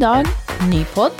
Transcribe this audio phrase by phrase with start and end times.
[0.00, 0.26] Dag,
[0.70, 1.16] ny pod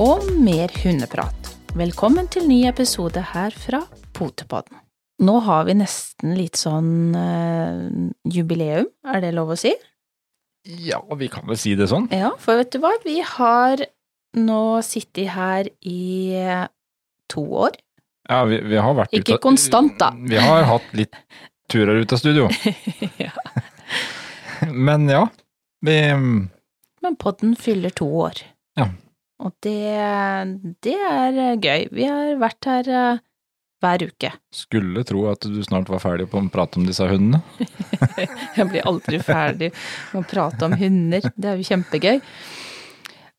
[0.00, 1.50] og mer hundeprat.
[1.76, 3.82] Velkommen til ny episode her fra
[4.16, 4.78] Potepodden.
[5.26, 7.82] Nå har vi nesten litt sånn eh,
[8.32, 9.72] jubileum, er det lov å si?
[10.66, 12.08] Ja, vi kan vel si det sånn.
[12.12, 13.84] Ja, for vet du hva, vi har
[14.36, 16.66] nå sittet her i eh,
[17.32, 17.78] to år.
[18.28, 20.10] Ja, vi, vi har vært Ikke ute- konstant, da.
[20.32, 21.14] Vi har hatt litt
[21.72, 22.48] turer ut av studio.
[23.22, 23.32] ja.
[24.72, 25.26] Men ja,
[25.84, 25.96] vi
[27.06, 28.40] Men podden fyller to år.
[28.74, 28.88] Ja.
[29.38, 29.78] Og det,
[30.82, 31.84] det er eh, gøy.
[31.94, 33.20] Vi har vært her eh,
[33.84, 34.32] hver uke.
[34.50, 37.44] skulle tro at du snart var ferdig på å prate om disse hundene.
[38.58, 41.30] Jeg blir aldri ferdig med å prate om hunder.
[41.36, 42.18] Det er jo kjempegøy.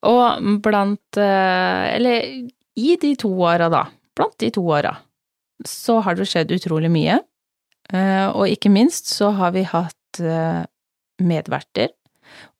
[0.08, 2.32] Og blant eh, Eller
[2.80, 3.84] i de to åra, da.
[4.16, 4.96] Blant de to åra,
[5.68, 7.20] så har det skjedd utrolig mye.
[8.38, 10.20] Og ikke minst så har vi hatt
[11.24, 11.94] medverter,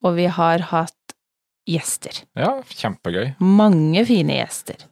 [0.06, 0.97] og vi har hatt
[1.68, 2.24] gjester.
[2.38, 3.36] Ja, kjempegøy.
[3.44, 4.88] Mange fine gjester.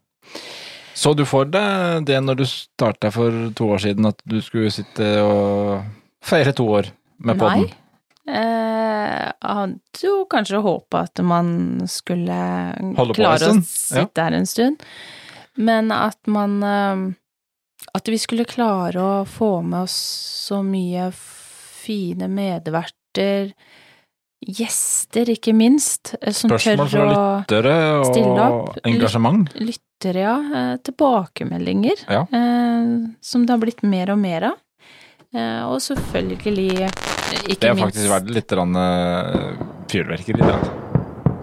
[0.96, 4.72] Så du for deg det når du starta for to år siden, at du skulle
[4.72, 5.84] sitte og
[6.24, 6.92] feire to år
[7.26, 7.68] med podden?
[7.68, 7.82] Nei.
[8.26, 11.50] Eh, jeg hadde jo kanskje håpa at man
[11.92, 12.38] skulle
[13.14, 14.02] klare å stund, ja.
[14.02, 14.88] sitte her en stund,
[15.62, 17.06] men at man eh,
[17.96, 19.96] At vi skulle klare å få med oss
[20.50, 23.54] så mye fine medverter,
[24.46, 27.76] gjester ikke minst, eh, som Spørsmål fra tør å Dere
[28.10, 28.78] Stille og opp.
[28.86, 29.50] engasjement?
[29.60, 30.36] Lyttere, ja.
[30.60, 32.06] eh, Tilbakemeldinger.
[32.10, 32.22] Ja.
[32.30, 34.62] Eh, som det har blitt mer og mer av.
[35.36, 38.54] Og selvfølgelig, ikke minst Det har faktisk vært litt
[39.92, 40.62] fyrverkeri i dag.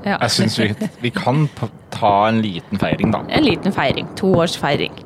[0.06, 1.48] ja, Jeg syns vi, vi kan
[1.90, 3.20] ta en liten feiring, da.
[3.28, 4.08] En liten feiring.
[4.16, 4.96] Toårsfeiring.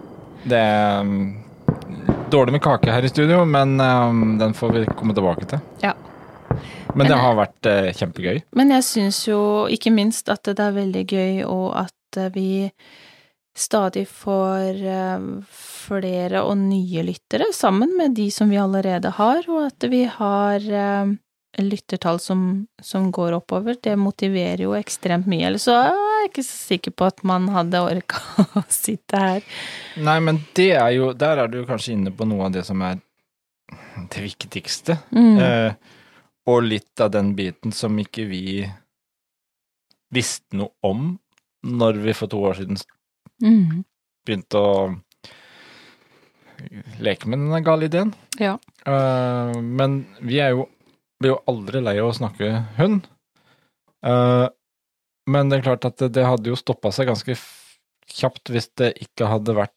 [0.47, 1.43] Det er um,
[2.31, 5.59] dårlig med kake her i studio, men um, den får vi komme tilbake til.
[5.83, 5.97] Ja.
[6.97, 8.39] Men det har vært eh, kjempegøy.
[8.59, 9.41] Men jeg syns jo
[9.73, 12.49] ikke minst at det er veldig gøy, og at eh, vi
[13.57, 19.69] stadig får eh, flere og nye lyttere, sammen med de som vi allerede har, og
[19.69, 21.15] at vi har eh,
[21.63, 23.79] lyttertall som, som går oppover.
[23.83, 25.47] Det motiverer jo ekstremt mye.
[25.49, 28.21] Eller så er jeg ikke så sikker på at man hadde orka
[28.61, 29.59] å sitte her.
[29.97, 32.83] Nei, men det er jo Der er du kanskje inne på noe av det som
[32.85, 33.01] er
[34.13, 34.99] det viktigste.
[35.17, 35.39] Mm.
[35.41, 35.96] Eh,
[36.47, 38.45] og litt av den biten som ikke vi
[40.15, 41.17] visste noe om
[41.67, 42.79] når vi for to år siden
[43.43, 43.83] Mm.
[44.25, 44.97] begynte å
[47.05, 48.15] leke med denne gale ideen.
[48.41, 48.55] Ja.
[48.87, 50.69] Uh, men vi er jo
[51.21, 53.07] blir jo aldri lei av å snakke hund.
[54.05, 54.49] Uh,
[55.29, 57.37] men det er klart at det, det hadde jo stoppa seg ganske
[58.07, 59.73] kjapt hvis det ikke hadde vært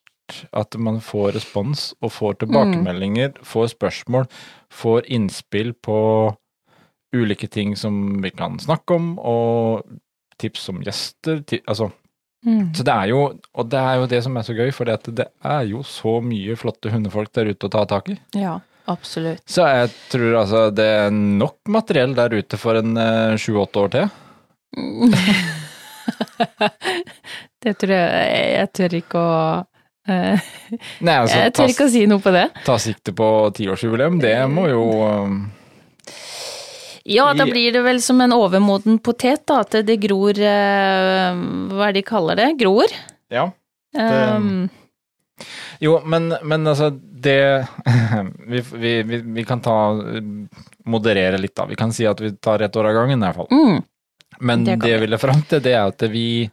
[0.53, 4.27] at man får respons og får tilbakemeldinger, får spørsmål,
[4.69, 5.97] får innspill på
[7.15, 9.83] ulike ting som vi kan snakke om, og
[10.39, 11.41] tips om gjester.
[11.47, 11.91] Ti, altså,
[12.45, 12.69] Mm.
[12.71, 13.17] så det er jo,
[13.59, 16.55] og det er jo det som er så gøy, for det er jo så mye
[16.55, 18.15] flotte hundefolk der ute å ta tak i.
[18.39, 18.53] Ja,
[18.87, 19.41] absolutt.
[19.43, 23.91] Så jeg tror altså det er nok materiell der ute for en eh, sju-åtte år
[23.91, 24.07] til.
[27.63, 29.37] det tror jeg Jeg tør ikke å
[30.09, 30.49] eh,
[31.03, 32.45] Nei, altså, Jeg tør ikke å si noe på det.
[32.65, 35.39] ta sikte på tiårsjubileum, det må jo um,
[37.05, 39.61] Ja, da blir det vel som en overmoden potet, da.
[39.63, 41.39] At det gror eh,
[41.71, 42.49] Hva er det de kaller det?
[42.59, 42.91] Gror?
[43.31, 43.49] Ja.
[43.95, 44.69] Um,
[45.79, 47.67] Jo, men, men altså, det
[48.51, 49.75] vi, vi, vi, vi kan ta
[50.89, 51.65] Moderere litt, da.
[51.69, 53.47] Vi kan si at vi tar ett år av gangen, i hvert fall.
[53.51, 53.79] mm,
[54.39, 56.49] Men Det det, jeg ville fram til, det er at vi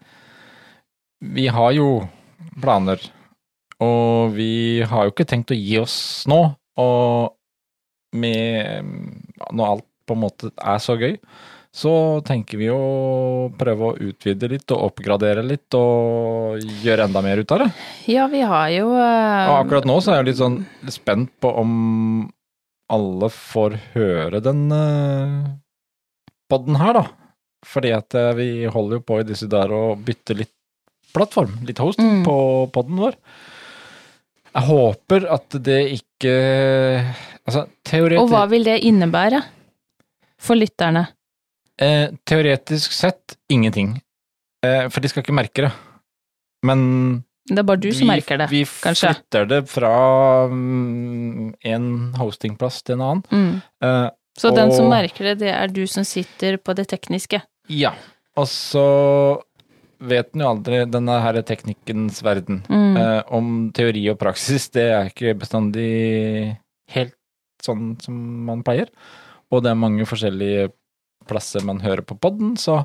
[1.25, 1.89] Vi har jo
[2.62, 3.01] planer,
[3.83, 6.41] og vi har jo ikke tenkt å gi oss nå.
[6.81, 7.33] Og
[8.17, 8.85] med
[9.53, 11.17] Når alt på en måte er så gøy,
[11.76, 11.93] så
[12.25, 17.53] tenker vi å prøve å utvide litt og oppgradere litt og gjøre enda mer ut
[17.53, 17.69] av det.
[18.08, 19.50] ja, vi har jo uh...
[19.50, 20.56] Og akkurat nå så er jeg litt sånn
[20.94, 21.75] spent på om
[22.88, 25.53] alle får høre den uh,
[26.49, 27.05] podden her, da.
[27.67, 30.53] Fordi at eh, vi holder jo på i disse der å bytte litt
[31.17, 32.23] plattform, litt host, Mm.
[32.23, 32.37] på
[32.70, 33.17] podden vår.
[34.53, 36.35] Jeg håper at det ikke
[37.47, 37.67] Altså,
[38.19, 39.43] Og hva vil det innebære
[40.38, 41.06] for lytterne?
[41.81, 44.00] eh, teoretisk sett ingenting.
[44.65, 45.73] Eh, for de skal ikke merke det.
[46.65, 49.11] Men Det er bare du som merker det, vi kanskje.
[49.12, 49.91] flytter det fra
[50.50, 53.23] um, en hostingplass til en annen.
[53.31, 53.62] Mm.
[53.85, 57.43] Eh, Så den som merker det, det er du som sitter på det tekniske.
[57.69, 57.93] ja.
[58.37, 59.41] Og så
[60.05, 62.59] vet en jo aldri denne her teknikkens verden.
[62.69, 62.97] Mm.
[63.00, 66.59] Eh, om teori og praksis, det er ikke bestandig
[66.93, 67.15] helt
[67.65, 68.91] sånn som man pleier.
[69.52, 70.70] Og det er mange forskjellige
[71.26, 72.84] plasser man hører på podden, så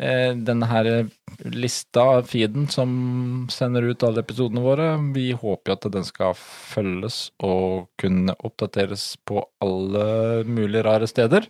[0.00, 0.88] eh, denne her
[1.52, 2.90] lista, feeden, som
[3.52, 4.88] sender ut alle episodene våre.
[5.14, 11.48] Vi håper jo at den skal følges og kunne oppdateres på alle mulige rare steder.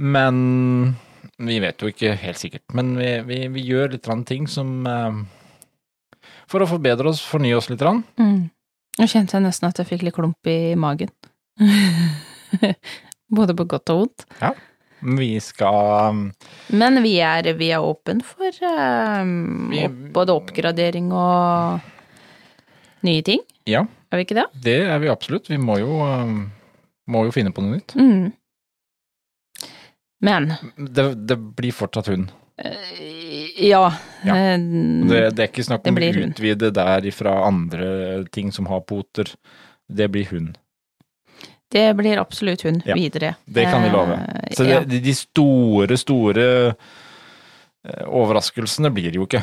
[0.00, 0.96] Men
[1.38, 2.64] vi vet jo ikke helt sikkert.
[2.74, 5.22] Men vi, vi, vi gjør litt ting som eh,
[6.50, 7.82] For å forbedre oss, fornye oss litt.
[8.20, 8.50] Mm.
[8.98, 11.10] Nå kjente jeg nesten at jeg fikk litt klump i magen.
[13.32, 14.26] Både på godt og vondt.
[15.04, 16.20] Vi skal um,
[16.72, 21.80] Men vi er, vi er åpen for um, opp, både oppgradering og
[23.04, 23.42] nye ting.
[23.68, 23.82] Ja,
[24.12, 24.46] Er vi ikke det?
[24.64, 25.50] det er vi absolutt.
[25.52, 26.46] Vi må jo, um,
[27.08, 27.92] må jo finne på noe nytt.
[28.00, 28.32] Mm.
[30.24, 32.30] Men Det, det blir fortsatt hund.
[32.56, 33.92] eh, ja,
[34.24, 34.34] Ja.
[34.36, 34.58] eh,
[35.10, 39.34] Det, det er ikke snakk om å utvide der ifra andre ting som har poter.
[39.88, 40.56] Det blir hund.
[41.72, 43.34] Det blir absolutt hun Ja, videre.
[43.46, 44.12] det kan vi love.
[44.14, 46.46] Eh, Så det, de- de store, store
[47.84, 49.42] eh, overraskelsene blir det jo ikke.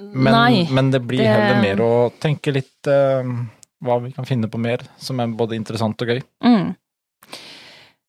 [0.00, 0.66] Men, Nei.
[0.70, 3.22] men det blir det- heller mer å tenke litt uh,
[3.82, 6.20] hva vi kan finne på mer, som er både interessant og gøy.
[6.44, 6.76] Mm.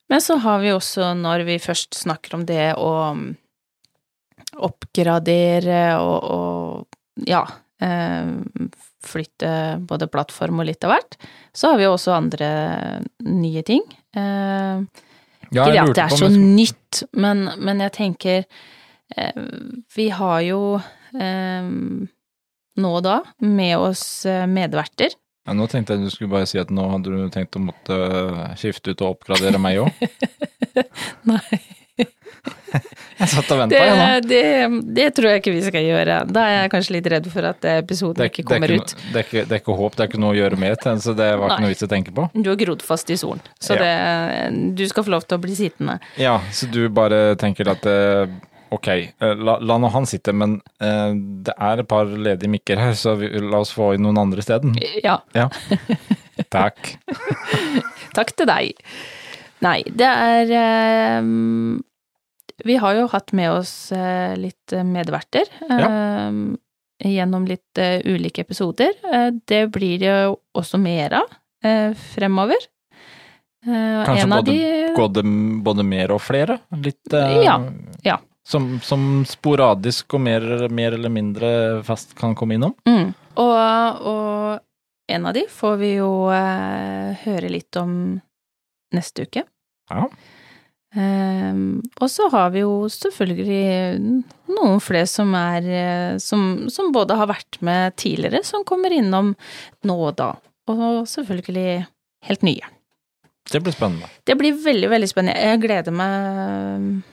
[0.09, 3.35] Men så har vi også, når vi først snakker om det å mm,
[4.61, 7.41] oppgradere og, og ja,
[7.81, 8.27] eh,
[9.07, 9.50] flytte
[9.89, 11.17] både plattform og litt av hvert,
[11.55, 12.50] så har vi også andre
[13.27, 13.83] nye ting.
[14.15, 14.83] Eh,
[15.53, 18.45] Ja, ikke det at det er så nytt, men, men jeg tenker
[19.17, 19.41] eh,
[19.94, 20.61] Vi har jo
[21.13, 21.67] eh,
[22.73, 25.13] nå og da med oss eh, medverter.
[25.45, 27.94] Ja, nå tenkte jeg du skulle bare si at nå hadde du tenkt å måtte
[27.94, 30.03] eh, skifte ut og oppgradere meg òg.
[31.29, 31.59] Nei.
[33.19, 34.28] Jeg satt og venta, Det, jeg nå.
[34.28, 36.16] det, det tror jeg ikke vi skal gjøre.
[36.34, 38.88] Da er jeg kanskje litt redd for at episoden Det ikke det, er kommer ikke,
[38.88, 38.94] ut.
[39.04, 41.13] det, er ikke, det er ikke håp, det er ikke noe å gjøre med så
[41.16, 41.51] det var Nei.
[41.54, 42.25] ikke noe vits å tenke på.
[42.34, 43.84] Du har grodd fast i solen, så Ja.
[43.86, 46.00] det, du skal få lov til å bli sittende.
[46.19, 48.25] Ja, så du bare tenker at eh,
[48.74, 51.13] ok, eh, la, la nå han sitte, men uh,
[51.46, 54.42] det er et par ledige mikker her, så vi, la oss få inn noen andre
[54.44, 54.74] isteden.
[55.06, 55.48] Ja, Ja.
[56.54, 56.96] Takk.
[58.18, 58.74] takk til deg.
[59.63, 60.51] Nei, det er
[61.24, 61.80] um,
[62.68, 66.42] Vi har jo hatt med oss uh, litt medverter eh,
[67.04, 68.94] gjennom litt uh, ulike episoder.
[69.07, 71.39] Uh, det blir det jo også mer av
[72.12, 72.60] fremover.
[73.63, 75.21] Kanskje en av både- de Både,
[75.63, 76.57] både mer og flere?
[76.75, 77.56] Litt Ja,
[78.04, 78.18] ja.
[78.44, 81.50] Som, som sporadisk og mer, mer eller mindre
[81.88, 82.75] fast kan komme innom?
[82.83, 83.13] Mm.
[83.39, 84.60] Og, og
[85.07, 88.19] en av de får vi jo eh, høre litt om
[88.94, 89.45] neste uke.
[89.91, 90.07] Ja.
[90.94, 93.95] Um, og så har vi jo selvfølgelig
[94.53, 99.33] noen flere som er eh, som, som både har vært med tidligere, som kommer innom
[99.89, 100.35] nå og da.
[100.69, 101.81] Og selvfølgelig
[102.30, 102.69] helt nye.
[103.51, 104.07] Det blir spennende.
[104.24, 105.41] Det blir veldig, veldig spennende.
[105.41, 107.03] Jeg gleder meg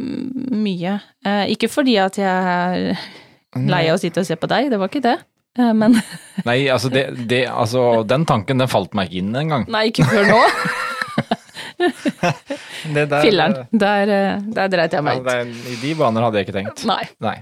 [0.00, 0.98] mm, mye.
[1.26, 4.80] Eh, ikke fordi at jeg er lei av å sitte og se på deg, det
[4.80, 5.18] var ikke det.
[5.58, 5.96] Eh, men
[6.48, 9.68] Nei, altså, det, det, altså den tanken den falt meg ikke inn engang.
[9.70, 10.42] Nei, ikke før nå.
[12.94, 13.56] Der- Filleren.
[13.72, 15.28] Der, eh, der dreit jeg meg ut.
[15.30, 16.84] Ja, I de baner hadde jeg ikke tenkt.
[16.88, 17.02] Nei.
[17.22, 17.36] Nei.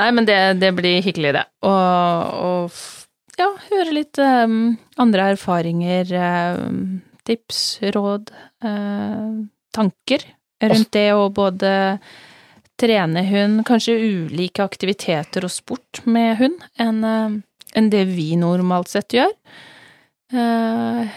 [0.00, 1.44] Nei, men det, det blir hyggelig, det.
[1.68, 6.12] Og, og ja, høre litt um, andre erfaringer,
[6.56, 6.80] um,
[7.28, 7.64] tips,
[7.96, 8.32] råd,
[8.64, 9.44] uh,
[9.76, 10.24] tanker
[10.64, 11.70] rundt det å både
[12.80, 17.36] trene hund, kanskje ulike aktiviteter og sport med hund enn eh,
[17.76, 19.32] enn det vi normalt sett gjør.
[20.32, 21.08] Eh, an,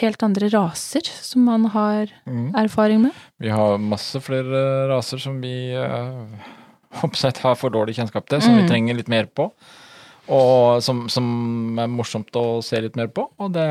[0.00, 2.54] helt andre raser som man har Mm.
[2.56, 3.12] erfaring med.
[3.38, 5.72] Vi har masse flere raser som vi
[7.04, 8.62] oppsett har for dårlig kjennskap til, som Mm.
[8.62, 9.52] vi trenger litt mer på.
[10.28, 13.30] Og som, som er morsomt å se litt mer på.
[13.38, 13.66] Og det,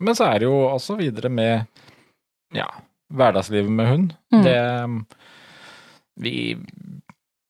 [0.00, 1.66] men så er det jo også videre med
[2.54, 2.68] ja,
[3.12, 4.14] hverdagslivet med hund.
[4.32, 4.42] Mm.
[4.44, 5.04] Det
[6.16, 6.56] Vi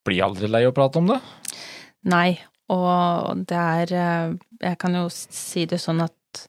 [0.07, 1.21] blir aldri lei å prate om det.
[2.05, 2.39] Nei,
[2.73, 6.49] og det er eh, Jeg kan jo si det sånn at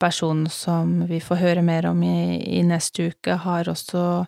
[0.00, 4.26] personen som vi får høre mer om i, i neste uke, har også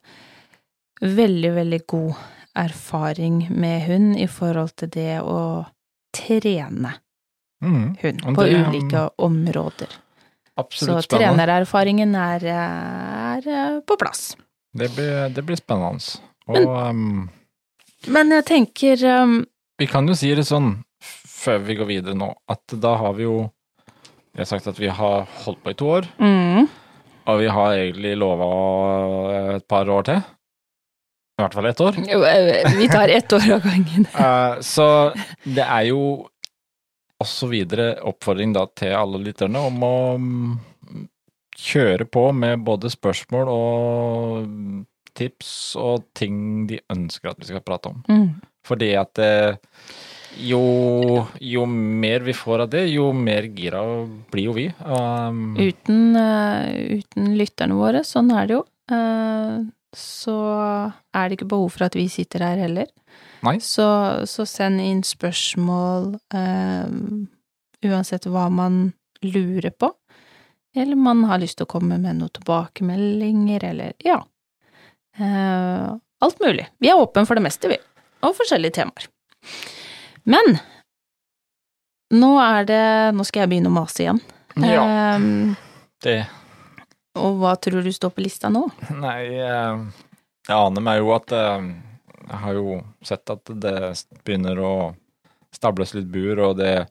[1.02, 2.14] veldig, veldig god
[2.58, 5.66] erfaring med hund i forhold til det å
[6.16, 6.96] trene
[7.62, 7.96] Mm.
[8.00, 9.90] hund på det, ulike områder.
[9.90, 11.34] Så Absolutt spennende.
[11.42, 14.36] trenererfaringen er, er eh, på plass.
[14.72, 16.20] Det blir, det blir spennende.
[16.46, 17.28] Og um,
[18.06, 19.40] Men jeg tenker um,
[19.78, 23.26] Vi kan jo si det sånn, før vi går videre nå, at da har vi
[23.26, 23.50] jo
[24.38, 26.66] Vi har sagt at vi har holdt på i to år, mm,
[27.26, 28.46] og vi har egentlig lova
[29.56, 30.20] et par år til.
[31.38, 31.98] I hvert fall ett år.
[32.78, 34.06] Vi tar ett år av gangen.
[34.14, 34.86] Eh, så
[35.42, 36.02] det er jo
[37.18, 41.02] også videre oppfordring da til alle lytterne om å mm,
[41.58, 44.86] kjøre på med både spørsmål og
[45.18, 45.50] tips
[45.82, 48.06] og ting de ønsker at vi skal prate om.
[48.06, 48.30] Mm.
[48.70, 49.58] Fordi at eh,
[50.36, 53.80] jo, jo mer vi får av det, jo mer gira
[54.32, 54.66] blir jo vi.
[54.84, 56.68] Um, Uten, uh,
[56.98, 59.64] uten lytterne våre, sånn er det jo, uh,
[59.96, 60.38] så
[61.16, 62.90] er det ikke behov for at vi sitter her heller.
[63.62, 63.86] Så,
[64.26, 66.90] så send inn spørsmål uh,
[67.86, 68.90] uansett hva man
[69.24, 69.92] lurer på.
[70.76, 74.20] Eller man har lyst til å komme med noen tilbakemeldinger, eller ja.
[75.18, 76.68] Alt mulig.
[76.78, 77.78] Vi er åpne for det meste, vi.
[78.22, 79.08] Og forskjellige temaer.
[80.28, 80.58] Men
[82.14, 82.82] nå er det
[83.16, 84.20] Nå skal jeg begynne å mase igjen.
[84.60, 84.84] ja,
[85.16, 85.56] um,
[86.04, 86.20] det
[87.18, 88.60] og hva tror du står på lista nå?
[88.94, 89.80] Nei, eh,
[90.46, 91.64] jeg aner meg jo at eh,
[92.28, 93.72] Jeg har jo sett at det
[94.22, 94.72] begynner å
[95.50, 96.86] stables litt bur, og det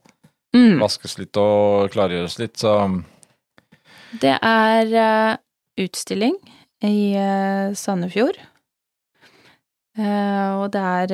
[0.56, 0.78] Mm.
[0.80, 2.72] vaskes litt og klargjøres litt, så
[4.20, 5.36] Det er eh,
[5.84, 6.36] utstilling
[6.84, 8.38] i eh, Sandefjord.
[9.98, 11.12] Eh, og det er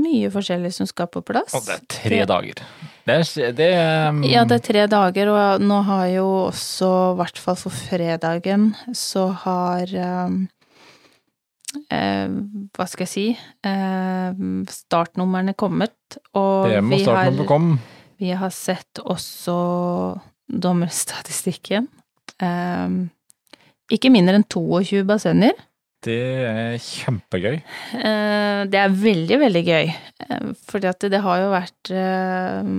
[0.00, 1.54] mye forskjellig som skal på plass.
[1.56, 2.62] Og det er tre dager.
[3.06, 7.20] Det er, det er Ja, det er tre dager, og nå har jo også, i
[7.20, 10.42] hvert fall for fredagen, så har um,
[11.90, 12.26] eh,
[12.76, 14.42] Hva skal jeg si eh,
[14.74, 17.72] Startnumrene kommet, og vi har kom.
[18.20, 19.56] Vi har sett også
[20.50, 21.88] dommerstatistikken.
[22.42, 23.00] Eh,
[23.90, 25.56] ikke mindre enn 22 bassenger.
[26.00, 27.58] Det er kjempegøy.
[27.98, 29.90] Eh, det er veldig, veldig gøy.
[30.24, 32.70] Uh, fordi at det, har jo vært eh,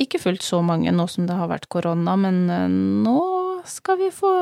[0.00, 3.20] ikke fullt så mange nå som det har vært korona, men eh, nå
[3.68, 4.32] skal vi få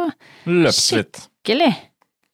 [0.45, 1.71] skikkelig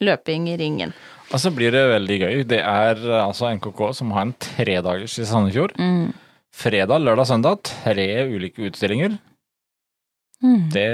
[0.04, 0.94] løping i ringen.
[1.32, 2.42] Og så blir det veldig gøy.
[2.50, 5.76] Det er eh, altså NKK som har en tredagers i Sandefjord.
[5.78, 6.12] Mm.
[6.54, 7.62] Fredag, lørdag, søndag.
[7.64, 9.16] Tre ulike utstillinger.
[10.44, 10.68] Mm.
[10.74, 10.90] Det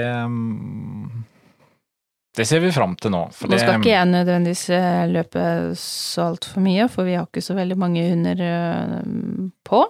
[2.35, 3.25] Det ser vi fram til nå.
[3.27, 5.41] Nå skal ikke jeg nødvendigvis eh, løpe
[5.79, 8.93] så altfor mye, for vi har ikke så veldig mange hunder eh,
[9.67, 9.81] på.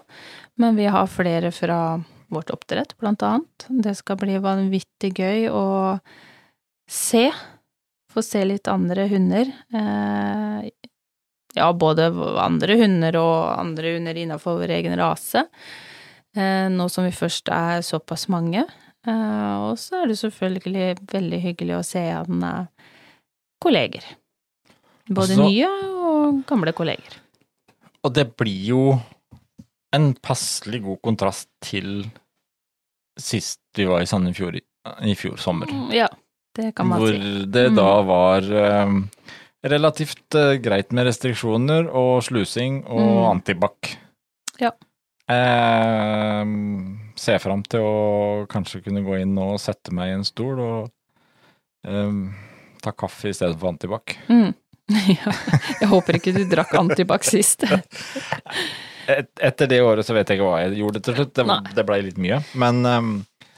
[0.61, 1.99] Men vi har flere fra
[2.33, 3.67] vårt oppdrett, blant annet.
[3.85, 5.65] Det skal bli vanvittig gøy å
[6.89, 7.27] se.
[8.11, 9.53] Få se litt andre hunder.
[9.77, 10.71] Eh,
[11.53, 12.09] ja, både
[12.41, 15.43] andre hunder og andre hunder innafor vår egen rase.
[16.31, 18.63] Nå som vi først er såpass mange.
[19.07, 22.65] Eh, og så er det selvfølgelig veldig hyggelig å se igjen eh,
[23.63, 24.03] kolleger.
[25.09, 27.17] Både Så- nye og gamle kolleger.
[28.03, 28.83] Og det blir jo
[29.93, 32.05] en passelig god kontrast til
[33.19, 34.61] sist vi var i Sandefjord i,
[35.11, 35.67] i fjor sommer.
[35.67, 36.07] Mm, Ja,
[36.55, 37.45] det kan man hvor si.
[37.45, 37.75] det Mm.
[37.75, 39.03] da var eh,
[39.63, 43.41] relativt eh, greit med restriksjoner og slusing og Mm.
[43.41, 43.97] antibac.
[44.59, 44.71] Ja.
[45.27, 46.45] Eh,
[47.21, 50.89] ser fram til å kanskje kunne gå inn og sette meg i en stol og
[51.87, 52.31] um,
[52.81, 54.17] ta kaffe i stedet for antibac.
[54.31, 54.51] Mm.
[55.07, 55.31] Ja,
[55.79, 57.63] jeg håper ikke du drakk antibac sist.
[59.07, 61.31] Et, etter det året så vet jeg ikke hva jeg gjorde til slutt.
[61.37, 62.41] Det, det blei litt mye.
[62.59, 63.13] Men, um,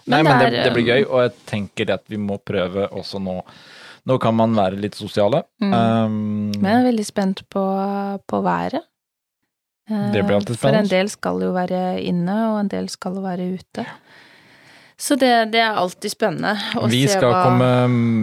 [0.05, 3.21] nei, Men men det, det blir gøy, og jeg tenker at vi må prøve også
[3.23, 3.39] nå.
[4.09, 5.41] Nå kan man være litt sosiale.
[5.63, 5.73] Mm.
[5.73, 6.15] Um,
[6.59, 7.63] Men jeg er veldig spent på,
[8.29, 8.83] på været.
[9.89, 10.61] Det blir alltid spennende.
[10.61, 13.83] For en del skal jo være inne, og en del skal være ute.
[15.03, 17.67] Så det, det er alltid spennende å vi se hva komme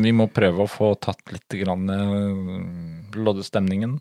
[0.06, 3.98] Vi må prøve å få tatt litt grann eh, lodde stemningen.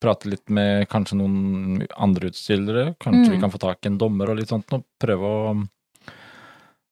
[0.00, 2.94] Prate litt med kanskje noen andre utstillere.
[3.02, 3.34] Kanskje Mm.
[3.34, 4.70] vi kan få tak i en dommer og litt sånt.
[4.72, 5.56] Og prøve å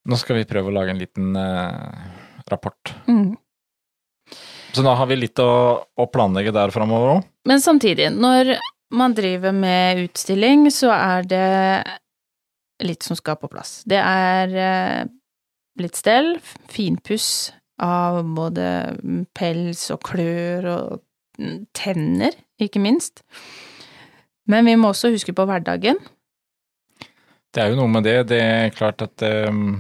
[0.04, 2.04] Nå skal vi prøve å lage en liten eh,
[2.52, 2.92] rapport.
[3.08, 3.36] mm.
[4.74, 5.46] Så nå har vi litt å,
[5.96, 7.26] å planlegge der framover òg.
[7.46, 8.50] Men samtidig, når
[8.94, 11.48] man driver med utstilling, så er det
[12.84, 13.82] litt som skal på plass.
[13.88, 15.04] Det er eh,
[15.80, 16.34] litt stell,
[16.70, 18.66] finpuss av både
[19.34, 20.98] pels og klør og
[21.40, 23.24] mm, tenner, ikke minst.
[24.50, 25.98] Men vi må også huske på hverdagen.
[27.54, 28.18] Det er jo noe med det.
[28.30, 29.78] Det er klart at um,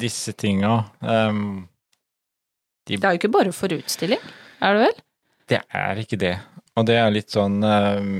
[0.00, 1.68] disse tinga um,
[2.88, 4.22] Det er jo ikke bare for utstilling,
[4.60, 5.00] er det vel?
[5.50, 6.34] Det er ikke det.
[6.78, 8.10] Og det er litt sånn eh,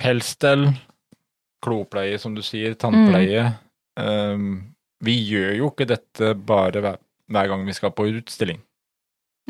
[0.00, 0.66] pelsstell,
[1.62, 3.52] klopleie, som du sier, tannpleie.
[4.00, 6.98] Um, vi gjør jo ikke dette bare hver,
[7.30, 8.60] hver gang vi skal på utstilling.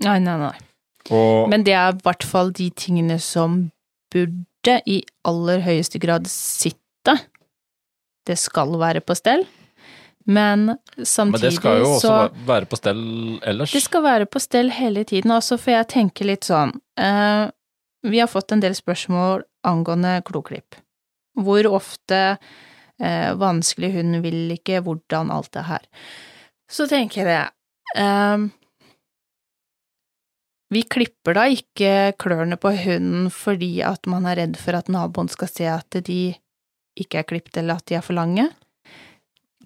[0.03, 0.55] Nei, nei, nei.
[1.13, 3.65] Og Men det er i hvert fall de tingene som
[4.13, 7.17] burde i aller høyeste grad sitte.
[8.29, 9.43] Det skal være på stell,
[10.31, 13.03] men men det skal jo også så være på stell
[13.43, 13.73] ellers.
[13.75, 17.51] Det skal være på stell hele tiden, altså, for jeg tenker litt sånn eh,
[18.03, 20.77] Vi har fått en del spørsmål angående kloklipp.
[21.39, 22.19] Hvor ofte
[22.99, 25.87] eh, vanskelig hund vil ikke, hvordan alt det her.
[26.71, 28.49] Så tenker jeg eh,
[30.73, 35.29] vi klipper da ikke klørne på hunden fordi at man er redd for at naboen
[35.29, 36.33] skal se at de
[36.99, 38.47] ikke er klippet eller at de er for lange.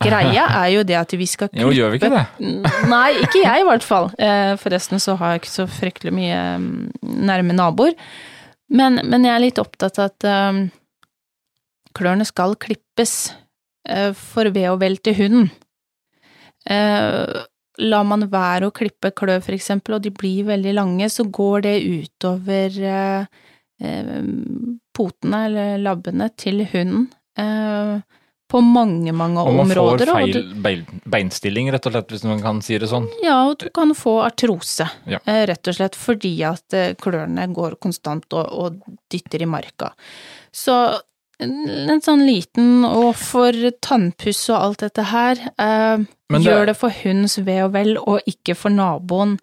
[0.03, 2.25] Greia er jo det at vi skal klippe Jo, gjør vi ikke det?
[2.91, 4.11] Nei, ikke jeg i hvert fall.
[4.21, 6.71] Eh, Forresten så har jeg ikke så fryktelig mye mm,
[7.29, 7.97] nærme naboer.
[8.69, 10.63] Men, men jeg er litt opptatt av at um,
[11.97, 13.15] klørne skal klippes
[13.89, 15.51] uh, for ved og vel til hunden.
[16.67, 17.47] Uh,
[17.79, 21.69] lar man være å klippe klør, for eksempel, og de blir veldig lange, så går
[21.69, 23.45] det utover uh,
[24.97, 27.09] potene eller labbene til hunden.
[27.37, 28.01] Eh,
[28.49, 30.09] på mange, mange Og man får områder.
[30.11, 33.09] og feil du- bein- beinstilling, rett og slett, hvis man kan si det sånn.
[33.23, 35.19] ja, og du kan få artrose, Ja.
[35.27, 39.93] eh, rett og slett fordi at eh, klørne går konstant og, og dytter i marka.
[40.53, 41.01] Så
[41.41, 45.97] en, en sånn liten, og for tannpuss og alt dette her, eh,
[46.31, 49.39] det- gjør det for hunds ve og vel, og ikke for naboen,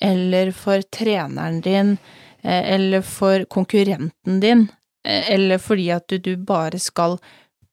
[0.00, 1.98] eller for treneren din,
[2.42, 4.68] eh, eller for konkurrenten din,
[5.04, 7.18] eh, eller fordi at du, du bare skal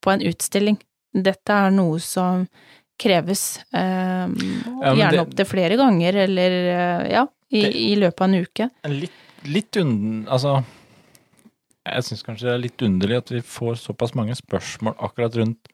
[0.04, 0.78] på en utstilling.
[1.14, 2.46] Dette er noe som
[3.02, 3.44] kreves,
[3.74, 8.40] eh, men gjerne opptil flere ganger, eller eh, ja, i, Det- i løpet av en
[8.46, 8.70] uke.
[8.90, 9.20] Litt,
[9.50, 10.58] litt unden, Altså,
[11.86, 15.70] jeg syns kanskje det er litt underlig at vi får såpass mange spørsmål akkurat rundt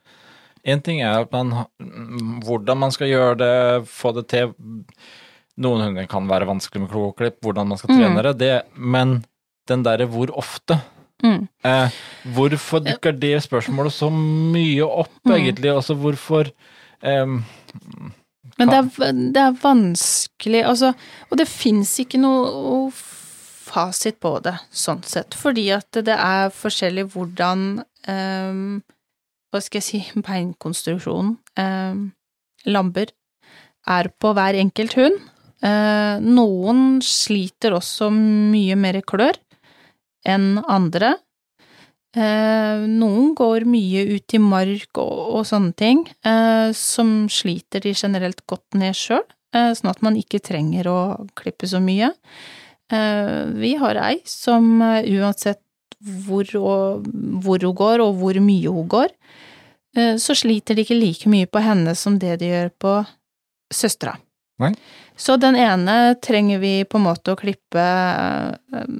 [0.67, 4.50] En ting er at man, mm, hvordan man skal gjøre det, få det til
[5.59, 8.24] Noen hunder kan være vanskelig med kloklipp, hvordan man skal trene Mm.
[8.24, 9.13] det, det, men
[9.71, 10.81] den derre hvor ofte
[11.23, 11.47] Mm.
[11.67, 11.89] eh,
[12.35, 15.33] Hvorfor dukker det spørsmålet så mye opp, Mm.
[15.35, 15.71] egentlig?
[15.75, 16.51] Altså hvorfor
[17.03, 17.25] eh,
[18.57, 20.93] Men det er, det er vanskelig, altså,
[21.29, 22.91] og det fins ikke noe
[23.69, 28.79] fasit på det, sånn sett, fordi at det er forskjellig hvordan eh,
[29.51, 31.38] Hva skal jeg si beinkonstruksjonen
[32.65, 33.12] Lamber lamper
[33.89, 35.15] er på hver enkelt hund.
[35.65, 39.39] Eh, noen sliter også mye mer klør
[40.27, 41.15] enn andre.
[42.17, 47.93] Eh, noen går mye ut i mark og, og sånne ting, eh, som sliter de
[47.93, 49.21] generelt godt ned sjøl,
[49.53, 50.99] eh, sånn at man ikke trenger å
[51.38, 52.10] klippe så mye.
[52.89, 55.62] Eh, vi har ei som eh, uansett
[56.25, 57.05] hvor, og,
[57.43, 59.13] hvor hun går og hvor mye hun går,
[59.97, 62.97] eh, så sliter de ikke like mye på henne som det de gjør på
[63.69, 64.17] søstera.
[65.19, 68.93] Så den ene trenger vi på en måte å klippe eh,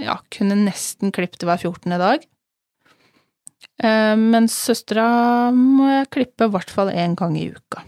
[0.00, 1.98] ja, kunne nesten klippet hver 14.
[2.00, 2.28] dag.
[3.82, 7.82] Men mens søstera må jeg klippe i hvert fall én gang i uka.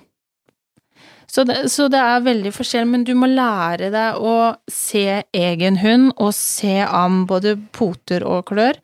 [1.34, 5.80] Så det, så det er veldig forskjellig, men du må lære deg å se egen
[5.82, 8.78] hund, og se an både poter og klør.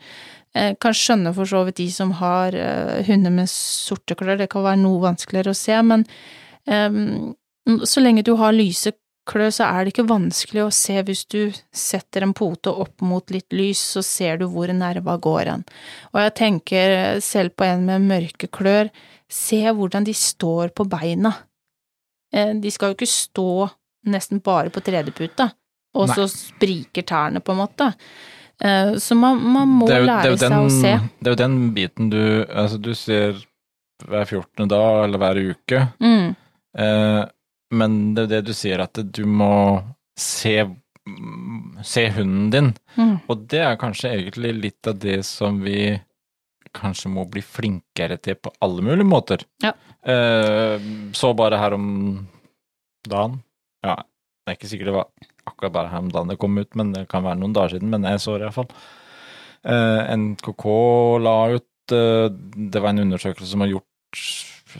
[0.56, 4.48] Jeg kan skjønne for så vidt de som har eh, hunder med sorte klør, det
[4.50, 6.02] kan være noe vanskeligere å se, men
[6.66, 7.36] um,
[7.86, 8.96] så lenge du har lyse
[9.30, 11.38] klør, så er det ikke vanskelig å se hvis du
[11.76, 15.62] setter en pote opp mot litt lys, så ser du hvor nerva går hen.
[16.12, 18.90] Og jeg tenker selv på en med mørke klør,
[19.30, 21.32] se hvordan de står på beina.
[22.34, 23.46] Eh, De skal jo ikke stå
[24.10, 25.50] nesten bare på tredjeputa,
[25.94, 26.16] og Nei.
[26.16, 27.90] så spriker tærne, på en måte.
[28.62, 30.92] Eh, Så man, man må jo, lære jo seg den, å se.
[31.20, 33.38] Det er jo den biten du Altså, du ser
[34.06, 34.68] hver 14.
[34.68, 36.34] dag eller hver uke, Mm,
[36.78, 37.24] eh,
[37.70, 39.50] men det er det du sier, at du må
[40.18, 40.56] se,
[41.86, 42.70] se hunden din.
[42.96, 45.98] mm, Og det er kanskje egentlig litt av det som vi
[46.76, 49.42] kanskje må bli flinkere til på alle mulige måter.
[49.64, 49.72] Ja.
[50.06, 50.76] Eh,
[51.16, 51.88] så bare her om
[53.08, 53.40] dagen
[53.84, 55.08] Ja, det er ikke sikkert det var
[55.48, 57.90] akkurat bare her om dagen det kom ut, men det kan være noen dager siden,
[57.90, 58.68] men jeg så det iallfall.
[59.64, 60.66] Eh, NKK
[61.24, 62.28] la ut eh,
[62.70, 64.22] Det var en undersøkelse som var gjort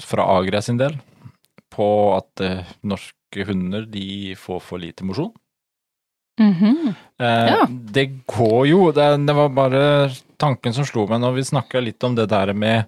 [0.07, 0.94] fra Agria sin del,
[1.70, 5.33] på at eh, norske hunder de får for lite mosjon.
[6.40, 6.94] mhm.
[7.20, 7.66] Eh, Ja.
[7.68, 12.02] Det går jo, det, det var bare tanken som slo meg når vi snakka litt
[12.04, 12.85] om det der med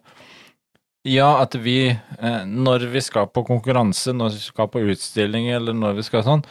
[1.04, 5.74] Ja, at vi, eh, når vi skal på konkurranse, når vi skal på utstilling eller
[5.74, 6.44] når vi skal sånn,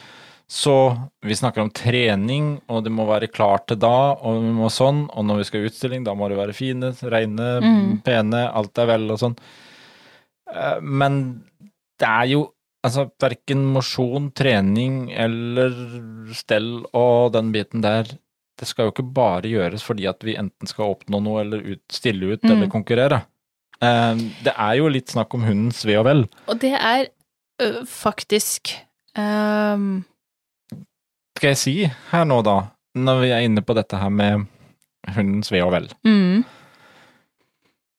[0.46, 0.74] så
[1.24, 5.06] vi snakker om trening, og det må være klart til da, og vi må sånn,
[5.16, 8.02] og når vi skal i utstilling, da må det være fine, reine, Mm.
[8.04, 9.38] pene, alt er vel og sånn.
[10.52, 11.42] Eh, Men
[12.02, 12.42] det er jo
[12.82, 15.70] altså verken mosjon, trening eller
[16.34, 18.08] stell og den biten der,
[18.58, 21.82] det skal jo ikke bare gjøres fordi at vi enten skal oppnå noe eller ut,
[21.94, 22.50] stille ut Mm.
[22.56, 23.20] eller konkurrere.
[23.82, 26.24] Um, Det er jo litt snakk om hundens ve og vel.
[26.50, 27.06] Og det er
[27.62, 28.74] ø, faktisk
[29.18, 30.04] um...
[31.38, 31.74] Skal jeg si
[32.12, 32.56] her nå, da,
[32.94, 34.44] når vi er inne på dette her med
[35.16, 35.88] hundens ve og vel.
[36.06, 36.44] mm,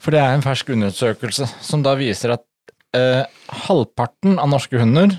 [0.03, 2.43] For det er en fersk undersøkelse som da viser at
[2.97, 3.23] eh,
[3.67, 5.15] halvparten av norske hunder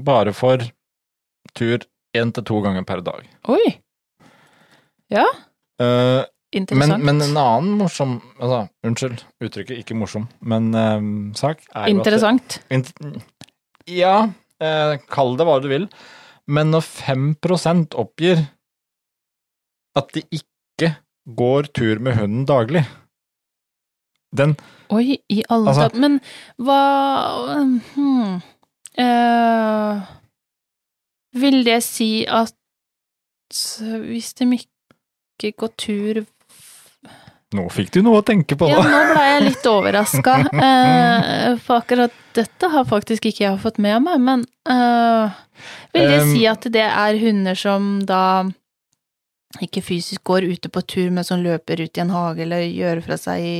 [0.00, 0.68] bare får
[1.54, 1.84] tur
[2.16, 3.26] én til to ganger per dag.
[3.48, 3.78] Oi!
[5.10, 5.26] Ja,
[5.80, 5.86] Eh,
[6.52, 7.04] men, interessant.
[7.08, 11.06] men en annen morsom altså, Unnskyld uttrykket, ikke morsom, men eh,
[11.38, 12.58] sak er jo interessant.
[12.68, 13.22] at int-
[13.88, 14.28] Ja,
[14.60, 15.86] eh, kall det hva du vil,
[16.46, 18.42] men når 5% oppgir
[19.96, 20.92] at de ikke
[21.40, 22.84] går tur med hunden daglig
[24.36, 24.56] Den
[24.90, 26.00] Oi, i alle Altså- dager.
[26.00, 26.20] Men
[26.58, 26.80] hva
[27.94, 28.42] hmm,
[28.98, 30.02] eh,
[31.40, 32.54] Vil det si at
[33.50, 36.22] hvis de ikke går tur
[37.50, 41.80] Nå fikk du noe å tenke på, Ja, nå ble jeg litt overraska, Uh, for
[41.80, 45.32] akkurat dette har faktisk ikke jeg fått med meg, men eh,
[45.90, 48.44] vil det Um, si at det er hunder som da
[49.58, 53.02] ikke fysisk går ute på tur, men som løper ut i en hage eller gjør
[53.08, 53.58] fra seg i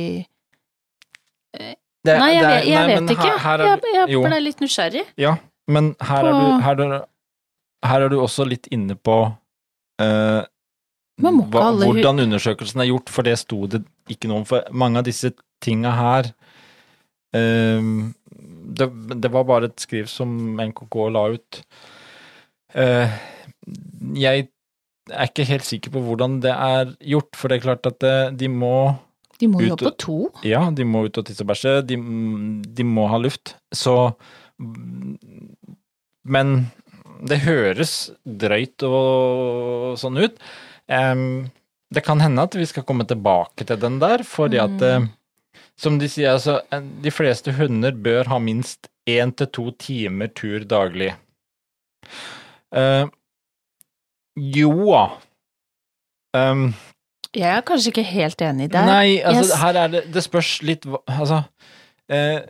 [1.53, 3.29] Det- Nei, jeg, det er- vet, jeg nei, vet ikke.
[3.29, 5.03] Her, her er, jeg jeg ble litt nysgjerrig.
[5.21, 5.35] Ja,
[5.67, 7.03] men her er, du, her, er,
[7.85, 9.17] her er du også litt inne på
[10.01, 10.41] eh,
[11.21, 14.47] ikke hva, hvordan undersøkelsen er gjort, for det sto det ikke noe om.
[14.49, 16.31] For mange av disse tinga her
[17.37, 17.91] uh,
[18.71, 18.87] det,
[19.21, 21.61] det var bare et skriv som NKK la ut.
[22.73, 23.13] Uh,
[24.17, 24.47] jeg
[25.11, 28.15] er ikke helt sikker på hvordan det er gjort, for det er klart at det,
[28.41, 28.95] de må
[29.41, 30.17] De må jo på to.
[30.45, 31.97] ja, de må ut og tisse og bæsje, de,
[32.77, 33.55] de må ha luft.
[33.73, 34.13] Så
[36.23, 36.67] Men
[37.25, 40.37] det høres drøyt og sånn ut.
[40.89, 41.49] Um,
[41.93, 45.03] det kan hende at vi skal komme tilbake til den der, fordi at Mm.
[45.03, 45.09] eh,
[45.81, 46.59] Som de sier, altså
[47.01, 51.15] De fleste hunder bør ha minst én til to timer tur daglig.
[52.71, 53.09] Uh,
[54.35, 55.05] jo da.
[57.35, 58.85] Jeg er kanskje ikke helt enig der.
[58.89, 59.59] Nei, altså yes.
[59.61, 61.37] her er det Det spørs litt Altså
[62.11, 62.41] eh,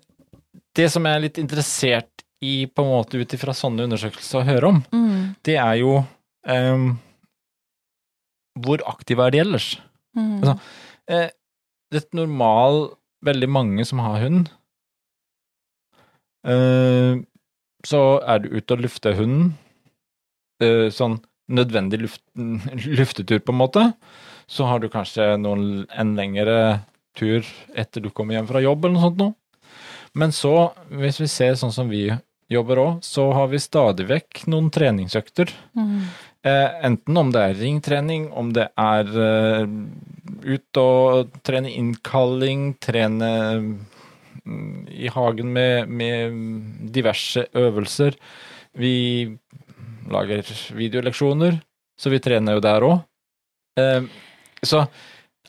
[0.76, 4.48] Det som jeg er litt interessert i, på en måte ut ifra sånne undersøkelser å
[4.48, 6.00] høre om, Mm, det er jo
[6.50, 6.88] eh,
[8.66, 9.76] Hvor aktive er de ellers?
[10.18, 10.40] mm.
[10.42, 10.58] Altså,
[11.12, 11.30] Eh,
[11.92, 14.48] det er normal Veldig mange som har hund.
[16.48, 17.20] Eh,
[17.86, 19.52] så er du ute og lufter hunden.
[20.62, 21.20] Eh, sånn
[21.52, 22.24] nødvendig luft,
[23.00, 23.84] luftetur, på en måte.
[24.52, 26.58] Så har du kanskje noen, en lengre
[27.16, 27.46] tur
[27.78, 29.36] etter du kommer hjem fra jobb, eller noe sånt noe.
[30.18, 32.10] Men så, hvis vi ser sånn som vi
[32.52, 35.54] jobber òg, så har vi stadig vekk noen treningsøkter.
[35.78, 36.02] Mm.
[36.42, 39.76] Eh, enten om det er ringtrening, om det er eh,
[40.44, 43.30] ut og trene innkalling, trene
[43.62, 46.42] mm, i hagen med, med
[46.92, 48.18] diverse øvelser.
[48.76, 48.96] Vi
[50.12, 51.62] lager videoleksjoner,
[52.00, 53.00] så vi trener jo der òg.
[53.80, 54.12] Eh,
[54.66, 54.86] så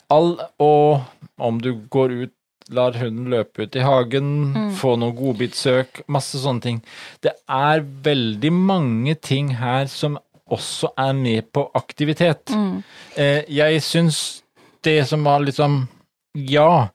[0.09, 1.01] all Og
[1.39, 2.33] om du går ut,
[2.69, 4.69] lar hunden løpe ut i hagen, Mm.
[4.79, 6.81] få noe godbitsøk, masse sånne ting.
[7.21, 10.17] Det er veldig mange ting her som
[10.49, 12.45] også er med på aktivitet.
[12.53, 12.83] Mm.
[13.17, 14.43] Eh, jeg syns
[14.83, 15.87] det som var liksom
[16.35, 16.89] Ja,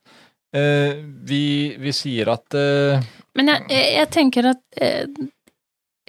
[0.52, 3.00] eh, vi, vi sier at eh,
[3.35, 5.07] Men jeg, jeg, jeg tenker at eh,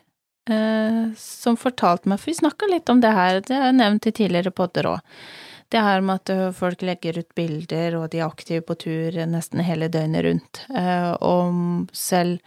[0.50, 4.06] eh, som fortalte meg For vi snakka litt om det her, det har jeg nevnt
[4.06, 5.00] i tidligere podder òg.
[5.74, 9.18] Det her med at eh, folk legger ut bilder, og de er aktive på tur
[9.26, 10.62] nesten hele døgnet rundt.
[10.70, 12.38] Eh, og selv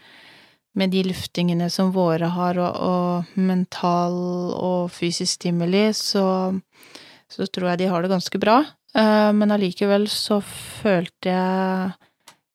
[0.79, 4.15] med de luftingene som våre har, og, og mental
[4.55, 6.55] og fysisk stimuli, så,
[7.27, 8.61] så tror jeg de har det ganske bra.
[8.97, 11.91] Eh, men allikevel så følte jeg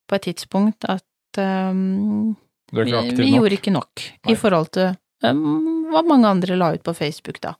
[0.08, 2.34] på et tidspunkt at um,
[2.74, 2.84] vi,
[3.16, 4.32] vi gjorde ikke nok Nei.
[4.34, 4.90] i forhold til
[5.24, 7.54] um, hva mange andre la ut på Facebook, da.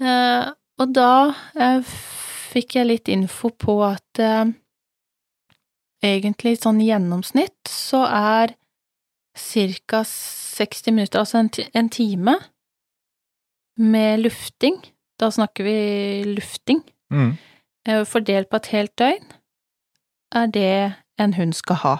[0.00, 1.12] Uh, og da
[1.58, 1.92] uh,
[2.52, 4.50] fikk jeg litt info på at uh,
[6.04, 8.56] egentlig sånn gjennomsnitt så er
[9.38, 10.02] ca.
[10.58, 12.34] 60 minutter, altså en, en time,
[13.78, 14.80] med lufting.
[15.18, 15.76] Da snakker vi
[16.26, 16.80] lufting.
[17.14, 17.36] Mm.
[17.88, 19.28] Eh, Fordelt på et helt døgn,
[20.36, 20.72] er det
[21.18, 21.94] en hund skal ha.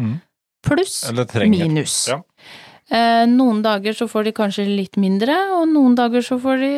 [0.00, 0.18] Mm.
[0.64, 1.02] Pluss
[1.44, 1.96] minus.
[2.08, 2.22] Ja.
[2.88, 6.72] Eh, noen dager så får de kanskje litt mindre, og noen dager så får de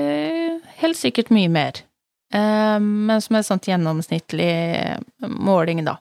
[0.83, 1.83] helt sikkert mye mer.
[2.35, 4.51] Eh, men som en sånn gjennomsnittlig
[5.27, 6.01] måling, da.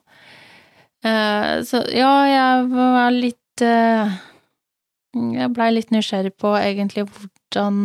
[1.06, 7.76] Så ja, jeg var litt Jeg blei litt nysgjerrig på egentlig hvordan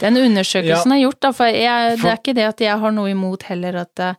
[0.00, 3.10] den undersøkelsen er gjort, da, for, jeg, det er ikke det at jeg har noe
[3.10, 4.14] imot heller at eh,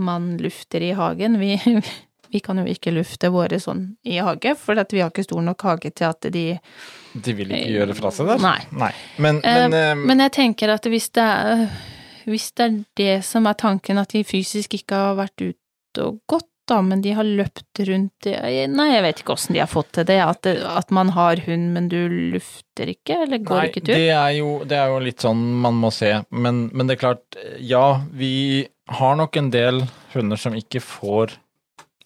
[0.00, 1.38] man lufter i hagen.
[1.42, 1.58] Vi,
[2.32, 5.64] Vi kan jo ikke lufte våre sånn i hage, for vi har ikke stor nok
[5.68, 6.44] hage til at de
[7.12, 8.40] De vil ikke gjøre fra seg der?
[8.40, 8.92] Nei.
[9.18, 11.68] Men, Eh, men, eh, Men jeg tenker at hvis det er
[12.24, 16.20] Hvis det er det som er tanken, at de fysisk ikke har vært ute og
[16.26, 19.90] gått, da, men de har løpt rundt Nei, jeg vet ikke åssen de har fått
[19.96, 21.98] til det, at, det, at man har hund, men du
[22.34, 23.94] lufter ikke, eller går Nei, ikke tur?
[23.94, 27.02] Det er, jo, det er jo litt sånn man må se, men, men det er
[27.02, 28.34] klart, ja, vi
[28.92, 29.82] har nok en del
[30.14, 31.36] hunder som ikke får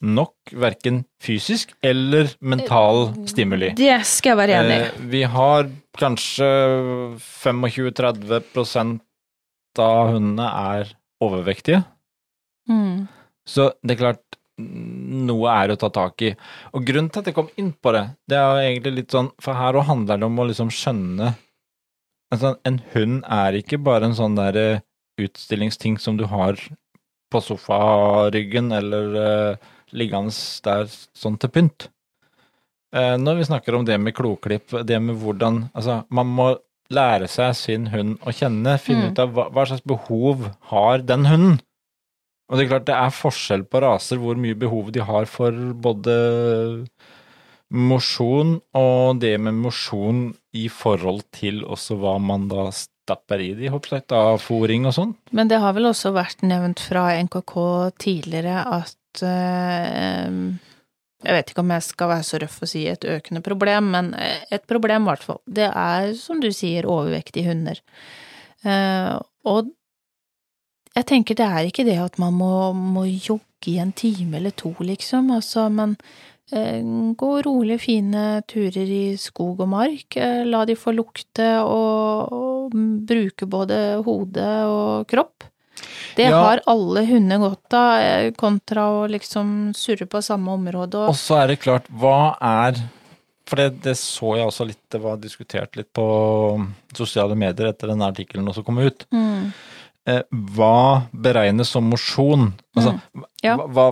[0.07, 3.71] nok, verken fysisk eller mental stimuli.
[3.79, 4.85] Det skal jeg være enig i.
[4.85, 6.49] Eh, vi har kanskje
[7.17, 9.01] 25-30
[9.83, 11.85] av hundene er overvektige,
[12.69, 13.07] Mm.
[13.47, 16.31] så det er klart noe er å ta tak i.
[16.73, 19.31] Og grunnen til at jeg kom inn på det, det er jo egentlig litt sånn,
[19.43, 21.35] for her òg handler det om å liksom skjønne
[22.33, 24.81] altså, En hund er ikke bare en sånn der
[25.21, 26.57] utstillingsting som du har
[27.33, 30.33] på sofaryggen eller uh, liggende
[30.65, 31.89] der sånn til pynt.
[32.95, 36.49] Uh, når vi snakker om det med kloklipp, det med hvordan Altså, man må
[36.93, 39.13] lære seg sin hund å kjenne, finne Mm.
[39.13, 41.57] ut av hva, hva slags behov har den hunden.
[42.47, 45.55] Og det er klart det er forskjell på raser hvor mye behov de har for
[45.83, 46.17] både
[47.75, 53.71] mosjon og det med mosjon i forhold til også hva man da stapper i de,
[53.73, 55.17] håper jeg, av fòring og sånn.
[55.35, 57.57] Men det har vel også vært nevnt fra NKK
[58.03, 60.39] tidligere at eh,
[61.27, 64.13] Jeg vet ikke om jeg skal være så røff og si et økende problem, men
[64.15, 65.43] et problem i hvert fall.
[65.47, 67.83] Det er, som du sier, overvektige hunder.
[68.63, 69.73] Eh, og
[70.97, 74.55] jeg tenker det er ikke det at man må, må jogge i en time eller
[74.57, 75.97] to, liksom, altså, men
[76.53, 76.81] eh,
[77.19, 82.77] gå rolig fine turer i skog og mark, eh, la de få lukte og, og
[83.09, 85.45] bruke både hode og kropp.
[86.17, 86.39] Det Ja.
[86.41, 91.19] har alle hunder godt av, eh, kontra å liksom surre på samme område og Og
[91.21, 92.81] så er det klart, hva er
[93.47, 96.07] For det, det så jeg også litt, det var diskutert litt på
[96.97, 99.05] sosiale medier etter denne artikkelen også kom ut.
[99.13, 99.53] mm,
[100.31, 102.53] hva beregnes som mosjon?
[102.77, 102.97] Altså,
[103.43, 103.57] ja.
[103.59, 103.89] hva,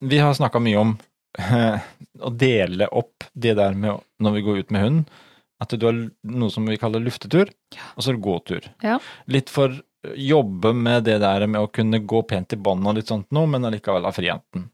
[0.00, 0.94] Vi har snakka mye om
[1.38, 1.84] eh,
[2.20, 5.16] å dele opp det der med når vi går ut med hund,
[5.62, 7.50] at du har noe som vi kaller luftetur,
[7.94, 8.66] og så gåtur.
[8.84, 8.98] Ja.
[9.30, 9.76] Litt for
[10.16, 13.48] jobbe med det der med å kunne gå pent i bånd og litt sånt noe,
[13.50, 14.68] men allikevel ha friheten.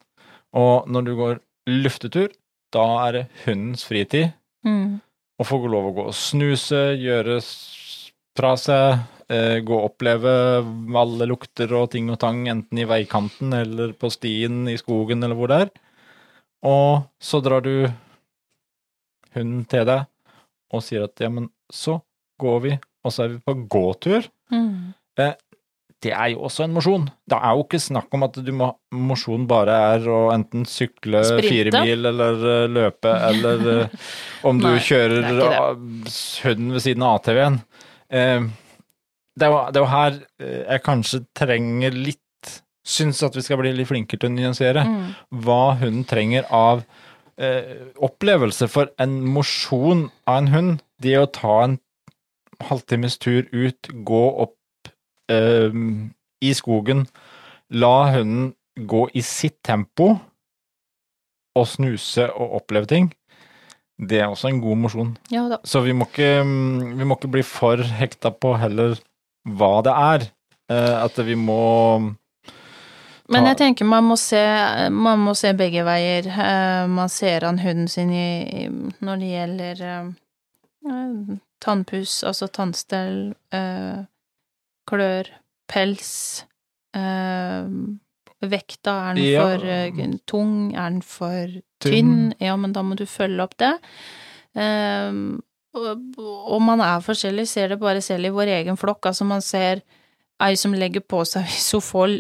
[0.58, 1.40] Og når du går
[1.70, 2.32] luftetur,
[2.74, 4.30] da er det hundens fritid
[4.66, 4.98] mm,
[5.40, 7.38] å få lov å gå og snuse, gjøre
[8.38, 10.30] fra seg, eh, gå og oppleve
[10.98, 15.38] alle lukter og ting og tang, enten i veikanten eller på stien i skogen eller
[15.38, 15.70] hvor det er.
[16.66, 17.86] Og så drar du
[19.36, 20.08] hunden til deg
[20.74, 22.00] og sier at ja, men så
[22.40, 24.26] går vi, og så er vi på gåtur.
[24.50, 24.90] mm.
[26.00, 27.02] Det er jo også en mosjon.
[27.28, 31.20] Det er jo ikke snakk om at du må mosjon bare er å enten sykle
[31.44, 34.06] fire mil eller eh, løpe, eller eh,
[34.48, 37.60] om du Nei, kjører hunden ved siden av ATV-en.
[38.16, 38.48] Eh,
[39.38, 42.18] det er jo det er jo her eh, jeg kanskje trenger litt
[42.90, 45.10] Syns at vi skal bli litt flinkere til å nyansere Mm.
[45.44, 46.80] hva hunden trenger av
[47.38, 48.66] eh, opplevelse.
[48.72, 51.76] For en mosjon av en hund, det å ta en
[52.70, 54.90] halvtimes tur ut, gå opp
[55.30, 55.70] eh,
[56.40, 57.04] i skogen,
[57.70, 60.14] la hunden gå i sitt tempo
[61.54, 63.10] og snuse og oppleve ting,
[64.00, 65.12] det er også en god mosjon.
[65.30, 65.44] Ja.
[65.68, 68.96] Så vi må ikke, mm, vi må ikke bli for hekta på heller
[69.48, 70.26] hva det er.
[70.70, 72.14] Eh, at vi må
[73.30, 74.40] Men jeg tenker man må se,
[74.90, 76.26] man må se begge veier.
[76.26, 78.66] Eh, Man ser an hunden sin i,
[79.00, 83.34] når det gjelder eh, tannpuss, altså tannstell,
[84.90, 85.28] klør,
[85.68, 86.44] pels,
[88.40, 89.42] vekta, er den Ja.
[89.44, 91.46] for tung, er den for
[91.80, 91.92] Tynn.
[91.92, 92.34] tynn?
[92.40, 93.74] Ja, men da må du følge opp det.
[94.56, 95.12] Eh,
[95.76, 99.06] og, man er forskjellig, ser det bare selv i vår egen flokk.
[99.12, 99.84] Altså, man ser
[100.42, 102.16] ei som legger på seg hvis hun får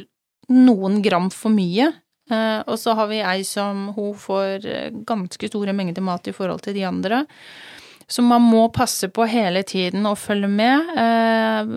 [0.54, 1.90] noen gram for mye.
[2.30, 6.34] Eh, og så har vi ei som hun får eh, ganske store mengder mat i
[6.36, 7.24] forhold til de andre.
[8.10, 10.88] Så man må passe på hele tiden og følge med.
[10.98, 11.74] Eh,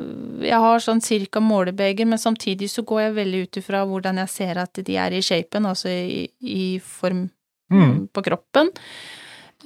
[0.49, 4.33] jeg har sånn cirka målebeger, men samtidig så går jeg veldig ut ifra hvordan jeg
[4.33, 7.27] ser at de er i shapen, altså i, i form
[7.73, 8.07] Mm.
[8.13, 8.69] på kroppen.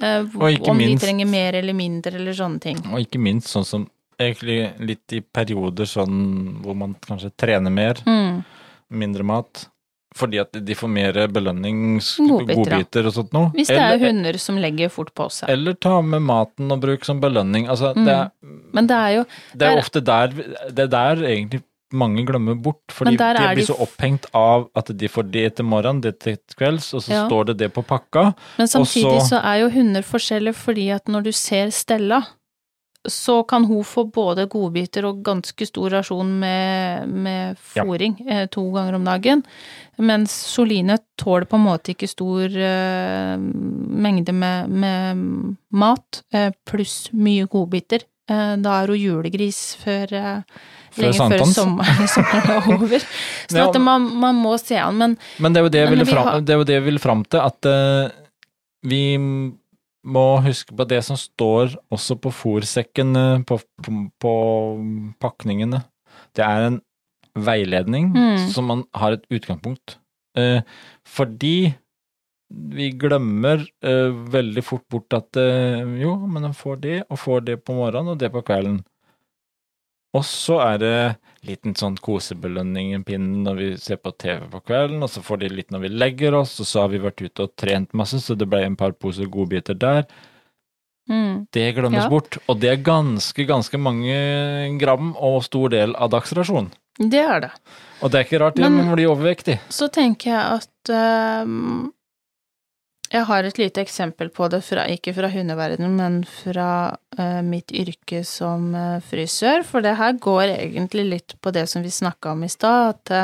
[0.00, 2.78] Eh, om minst- de trenger mer eller mindre eller sånne ting.
[2.92, 7.94] Og ikke minst sånn som egentlig litt i perioder sånn hvor man kanskje trener mer,
[8.06, 8.44] Mm.
[8.90, 9.66] mindre mat.
[10.14, 13.52] Fordi at de får mer belønning, Godbiter, og sånt noe.
[13.54, 15.48] Hvis det er Eller- hunder som legger fort på seg.
[15.48, 17.68] Eller ta med maten og bruk som belønning.
[17.68, 18.30] Altså, det, er,
[18.72, 19.24] Men det er jo
[19.56, 20.28] det er ofte der
[20.72, 22.82] Det er der egentlig mange glemmer bort.
[22.92, 26.36] Fordi de blir de så opphengt av at de får det til morgenen, det til
[26.56, 27.28] kvelds, og så Ja.
[27.28, 28.34] står det det på pakka.
[28.58, 32.22] Men samtidig så- så er jo hunder forskjellige, fordi at når du ser Stella,
[33.06, 37.84] så kan hun få både godbiter og ganske stor rasjon med, med Ja.
[37.84, 39.44] eh, to ganger om dagen.
[39.98, 47.10] Mens Soline tåler på en måte ikke stor eh, mengde med, med mat, eh, pluss
[47.12, 48.02] mye godbiter.
[48.28, 50.42] Eh, da er hun julegris før eh,
[50.98, 53.06] Før Lenge før sommeren, sommeren er over.
[53.50, 53.68] Så Ja.
[53.70, 54.98] at man, man må se an.
[55.00, 56.98] Men Men det er jo det jeg Men ville vi fram, har- det det vil
[57.02, 58.10] fram til, at uh,
[58.88, 59.02] vi
[60.08, 63.16] må huske på det som står også på fòrsekken,
[63.48, 64.32] på, på, på
[65.20, 65.82] pakningene.
[66.36, 66.78] Det er en
[67.38, 68.48] veiledning Mm.
[68.50, 69.98] som man har et utgangspunkt.
[70.38, 70.60] Uh,
[71.06, 71.74] fordi
[72.50, 77.44] vi glemmer uh, veldig fort bort at uh, jo, men man får det, og får
[77.44, 78.80] det på morgenen og det på kvelden.
[80.16, 80.92] Og så er det
[81.44, 85.38] liten sånn kosebelønning, en pinne når vi ser på TV på kvelden, og så får
[85.44, 88.18] de litt når vi legger oss, og så har vi vært ute og trent masse,
[88.24, 90.06] så det ble en par poser godbiter der.
[91.08, 92.08] mm, Det glemmes Ja.
[92.08, 96.70] bort, og det er ganske, ganske mange gram og stor del av dagsrasjonen.
[96.98, 97.50] det er det.
[98.02, 99.60] Og det er ikke rart de Men- blir overvektige.
[99.70, 101.92] Så tenker jeg at ehm,
[103.08, 106.70] Jeg har et lite eksempel på det, fra, ikke fra hundeverdenen, men fra
[107.18, 109.64] uh, mitt yrke som uh, frisør.
[109.64, 113.14] For det her går egentlig litt på det som vi snakka om i stad, at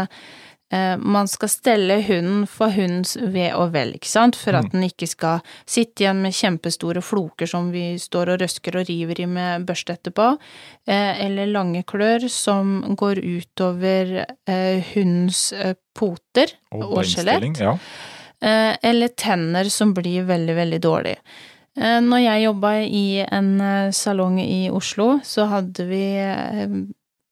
[0.73, 4.71] uh, man skal stelle hunden for hundens ve og vel, ikke sant, for at Mm.
[4.73, 9.21] den ikke skal sitte igjen med kjempestore floker som vi står og røsker og river
[9.21, 10.33] i med børste etterpå,
[10.89, 14.25] eller lange klør som går utover
[14.95, 15.53] hundens
[15.95, 17.61] poter og skjelett.
[17.61, 17.77] Ja.
[18.45, 21.21] Eh, eller tenner som blir veldig, veldig dårlige.
[21.81, 26.05] Eh, når jeg jobba i en eh, salong i Oslo, så hadde vi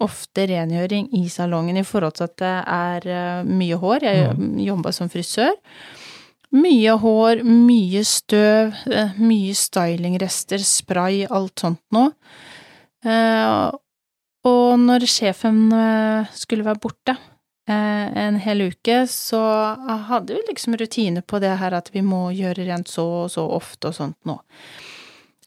[0.02, 4.06] ofte rengjøring i salongen i forhold til at det er mye hår.
[4.08, 5.52] Jeg jobba som frisør.
[6.52, 8.74] Mye hår, mye støv,
[9.22, 12.10] mye stylingrester, spray, alt sånt noe.
[14.42, 15.62] Og når sjefen
[16.34, 17.14] skulle være borte
[17.70, 19.40] en hel uke, så
[20.08, 23.44] hadde vi liksom rutine på det her at vi må gjøre rent så og så
[23.54, 24.40] ofte og sånt nå.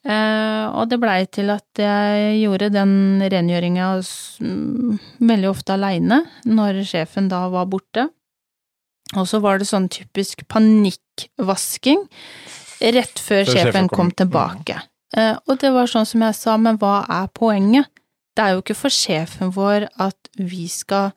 [0.05, 4.99] Eh, og det blei til at jeg gjorde den rengjøringa mm,
[5.31, 8.07] veldig ofte aleine når sjefen da var borte.
[9.15, 12.05] Og så var det sånn typisk panikkvasking
[12.93, 13.97] rett før Før sjefen sjefen kom.
[13.97, 14.77] kom tilbake.
[15.17, 17.89] Eh, og det var sånn som jeg sa, men hva er poenget?
[18.35, 21.15] Det er jo ikke for sjefen vår at vi skal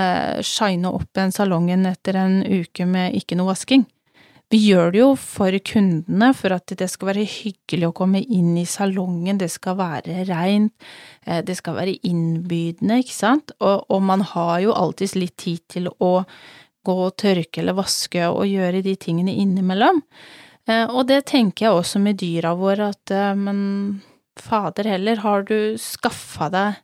[0.00, 3.86] eh, shine opp en salongen etter en uke med ikke noe vasking.
[4.48, 8.54] Vi gjør det jo for kundene, for at det skal være hyggelig å komme inn
[8.56, 10.72] i salongen, det skal være reint,
[11.26, 15.60] eh, det skal være innbydende, ikke sant, og, og man har jo alltids litt tid
[15.68, 16.12] til å
[16.88, 20.00] gå og tørke eller vaske og gjøre de tingene innimellom.
[20.68, 24.00] Eh, Og det tenker jeg også med dyra våre, at eh, men
[24.40, 26.80] fader heller, har du skaffa deg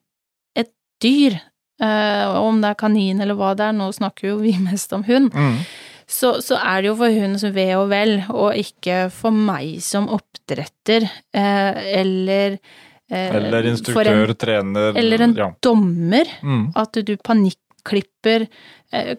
[0.61, 1.39] et dyr,
[1.81, 5.03] eh, om det er kanin eller hva det er, nå snakker jo vi mest om
[5.09, 5.59] hund, Mm.
[6.07, 10.09] så, så er det jo for hundens ve og vel, og ikke for meg som
[10.13, 11.07] oppdretter,
[11.37, 15.51] uh, eller uh, Eller instruktør, en, trener Eller en ja.
[15.63, 16.73] dommer, Mm.
[16.77, 18.47] at du panikklipper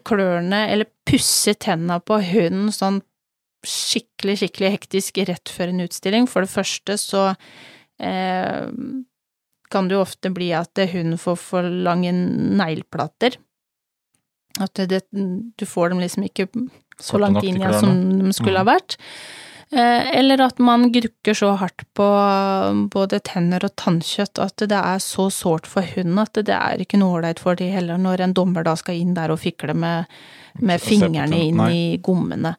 [0.08, 3.02] klørne eller pusser tenna på hunden sånn
[3.66, 6.28] skikkelig, skikkelig hektisk rett før en utstilling.
[6.32, 7.24] For det første så
[8.00, 8.70] eh,
[9.72, 13.38] kan det jo ofte bli at hunden får for lange negleplater.
[14.62, 16.48] At det, du får dem liksom ikke
[17.02, 18.66] så langt inn igjen som de skulle Mm.
[18.66, 18.96] ha vært.
[19.74, 22.06] Eh, Eller at man grukker så hardt på
[22.94, 27.00] både tenner og tannkjøtt at det er så sårt for hunden at det er ikke
[27.02, 30.06] noe ålreit for de heller, når en dommer da skal inn der og fikle med,
[30.62, 32.56] med fingrene inn i gommene.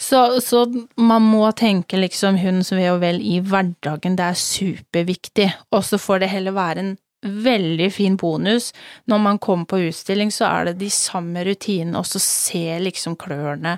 [0.00, 0.64] Så, så
[0.96, 5.50] man må tenke liksom hundens ve og vel i hverdagen, det er superviktig.
[5.76, 8.70] Og så får det heller være en veldig fin bonus.
[9.04, 13.18] Når man kommer på utstilling, så er det de samme rutinene, og så ser liksom
[13.20, 13.76] klørne,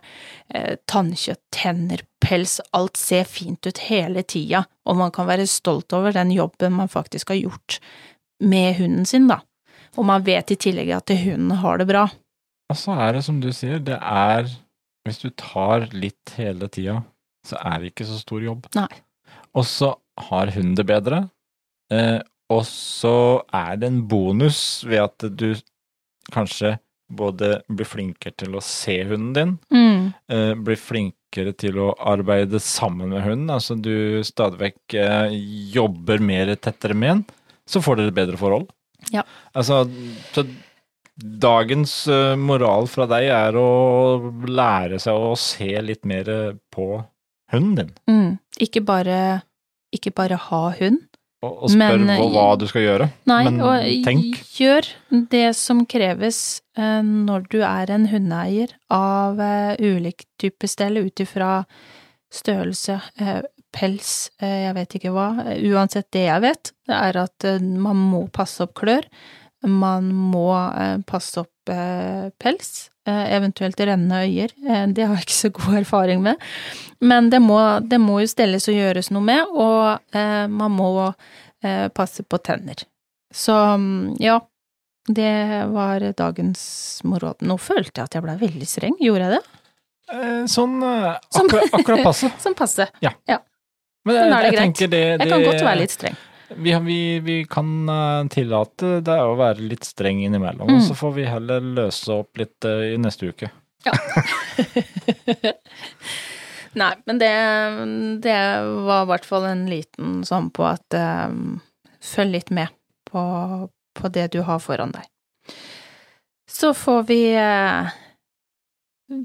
[0.55, 5.93] eh, tannkjøtt, tenner, pels, alt ser fint ut hele tida, og man kan være stolt
[5.93, 7.81] over den jobben man faktisk har gjort
[8.41, 9.43] med hunden sin, da.
[9.99, 12.09] Og man vet i tillegg at hunden har det bra.
[12.71, 14.47] Og så er det som du sier, det er
[15.07, 17.01] Hvis du tar litt hele tida,
[17.47, 18.69] så er det ikke så stor jobb.
[18.79, 18.89] Nei.
[19.59, 19.95] Og så
[20.29, 21.25] har hunden det bedre.
[21.93, 22.21] Eh,
[22.53, 23.15] og så
[23.57, 25.49] er det en bonus ved at du
[26.33, 26.77] kanskje
[27.13, 30.15] både blir flinkere til å se hunden din, Mm.
[30.33, 35.35] eh, blir flinkere til å arbeide sammen med hunden, altså du stadig vekk eh,
[35.75, 37.25] jobber mer tettere med den,
[37.69, 38.71] så får dere et bedre forhold.
[39.13, 39.25] Ja.
[39.55, 39.83] Altså,
[40.33, 40.47] så
[41.17, 43.69] dagens eh, moral fra deg er å
[44.49, 46.29] lære seg å se litt mer
[46.73, 46.87] på
[47.53, 47.95] hunden din.
[48.09, 48.31] Mm.
[48.65, 49.43] Ikke bare,
[49.95, 51.03] ikke bare ha hund.
[51.43, 53.07] Og, og spør Men, hva, hva du skal gjøre.
[53.27, 54.37] Nei, Men og tenk.
[54.55, 54.87] gjør
[55.33, 61.25] det som kreves eh, når du er en hundeeier av eh, ulik type stell, ut
[61.25, 61.65] ifra
[62.33, 63.41] størrelse, eh,
[63.75, 65.27] pels, eh, jeg vet ikke hva.
[65.51, 69.11] Eh, Uansett, det jeg vet, det er at eh, man må passe opp klør.
[69.63, 74.55] Man må eh, passe opp eh, pels, eh, eventuelt rennende øyer.
[74.91, 76.41] Det har jeg ikke så god erfaring med.
[77.01, 80.17] Men det må, det må jo stelles og gjøres noe med, og
[80.51, 80.89] man må
[81.95, 82.85] passe på tenner.
[83.35, 84.37] Så mm, ja,
[85.09, 85.33] det
[85.73, 86.63] var dagens
[87.09, 87.33] moro.
[87.43, 89.43] Nå følte jeg at jeg ble veldig streng, gjorde jeg det?
[90.51, 91.47] Sånn Sånn.
[91.47, 92.31] akkurat, akkurat passe.
[92.45, 92.87] sånn passe.
[94.07, 94.79] Men Sånn da er det jeg greit.
[94.91, 96.21] det, det Jeg kan godt være litt streng.
[96.57, 100.77] Vi, vi, vi kan eh, tillate deg å være litt streng innimellom, Mm.
[100.77, 103.51] og så får vi heller løse opp litt eh, i neste uke.
[103.87, 103.93] Ja.
[106.75, 107.31] Nei, men det,
[108.25, 108.37] det
[108.87, 111.59] var i hvert fall en liten sånn på at um,
[112.01, 112.73] følg litt med
[113.11, 113.23] på,
[113.99, 115.05] på det du har foran deg.
[116.49, 117.93] Så får vi uh,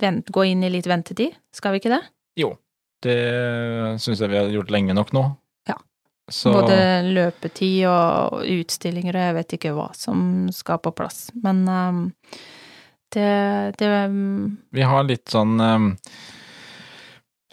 [0.01, 2.01] vent, gå inn i litt ventetid, skal vi ikke det?
[2.39, 2.51] Jo,
[3.03, 3.15] Det
[4.03, 5.23] syns jeg vi har gjort lenge nok nå.
[6.27, 11.29] Så Både løpetid og utstillinger og jeg vet ikke hva som skal på plass.
[11.43, 12.01] Men um,
[13.15, 13.29] det,
[13.79, 13.91] det
[14.75, 15.93] vi har litt sånn um,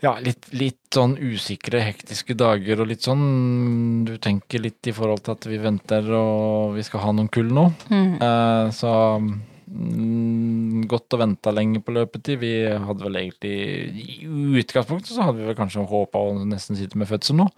[0.02, 5.22] ja, litt, litt sånn usikre, hektiske dager og litt sånn Du tenker litt i forhold
[5.24, 7.68] til at vi venter og vi skal ha noen kull nå.
[7.88, 8.90] mm, Uh, så
[9.22, 12.42] mm, godt å vente lenge på løpetid.
[12.42, 13.54] Vi hadde vel egentlig
[14.02, 14.28] I
[14.60, 17.48] utgangspunktet så hadde vi vel kanskje håpa å nesten sitte med fødsel nå.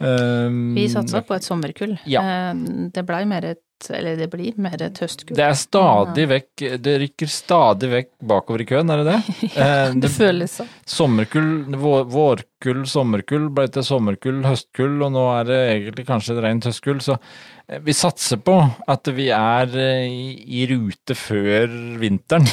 [0.00, 1.96] Eh, Vi satsa på et sommerkull.
[2.06, 2.20] Ja.
[2.22, 2.54] Eh,
[2.92, 3.62] Det blei mer et
[3.92, 5.36] Eller det blir mer et høstkull.
[5.36, 9.36] Det er stadig vekk Det rykker stadig vekk bakover i køen, er det det?
[9.58, 10.70] ja, Det føles sånn.
[10.88, 11.50] Sommerkull,
[11.82, 16.68] vår, vårkull, sommerkull ble til sommerkull, høstkull, og nå er det egentlig kanskje et rent
[16.70, 17.02] høstkull.
[17.04, 18.56] Så eh, vi satser på
[18.88, 20.30] at vi er eh, i,
[20.62, 21.68] i rute før
[22.00, 22.48] vinteren.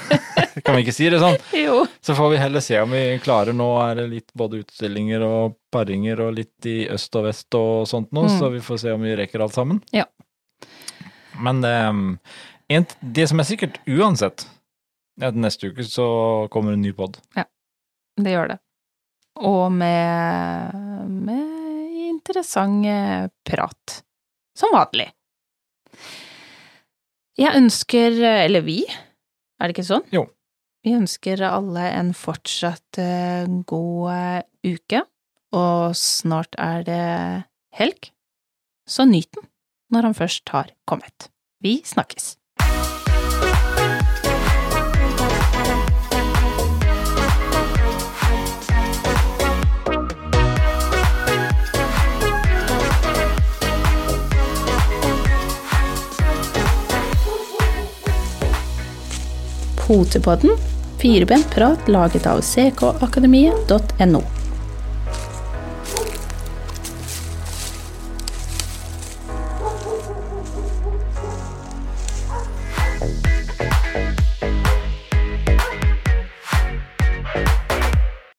[0.64, 1.38] kan vi ikke si det sånn?
[1.56, 1.80] Jo.
[2.04, 3.56] Så får vi heller se om vi klarer.
[3.56, 7.86] Nå er det litt både utstillinger og paringer og litt i øst og vest og
[7.90, 8.38] sånt nå, Mm.
[8.38, 9.78] så vi får se om vi rekker alt sammen.
[9.94, 10.04] Ja.
[11.44, 14.46] Men eh, det som er sikkert uansett,
[15.18, 16.08] er at neste uke så
[16.52, 17.18] kommer en ny pod.
[18.18, 18.58] Det gjør det.
[19.46, 20.74] Og med,
[21.06, 24.00] med interessant eh, prat.
[24.58, 25.06] Som vanlig.
[27.38, 28.16] Jeg ønsker,
[28.48, 30.06] eller vi, er det ikke sånn?
[30.10, 30.24] Jo.
[30.86, 35.04] Vi ønsker alle en fortsatt eh, god eh, uke,
[35.54, 37.04] og snart er det
[37.78, 38.10] helg,
[38.88, 39.46] så nyt den
[39.92, 41.30] når han først har kommet.
[41.62, 42.36] Vi snakkes.
[59.88, 60.50] Potepodden,
[61.00, 64.37] firebent prat laget av ckakademiet.no.